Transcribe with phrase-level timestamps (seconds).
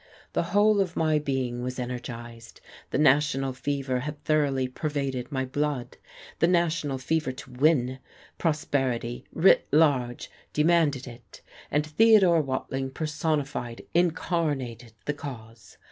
[0.33, 2.59] The whole of my being was energized.
[2.89, 5.95] The national fever had thoroughly pervaded my blood
[6.39, 7.99] the national fever to win.
[8.39, 15.77] Prosperity writ large demanded it, and Theodore Watling personified, incarnated the cause.